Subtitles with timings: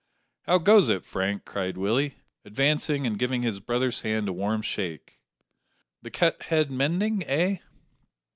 [0.47, 5.19] "How goes it, Frank?" cried Willie, advancing and giving his brother's hand a warm shake;
[6.01, 7.57] "the cut head mending eh?"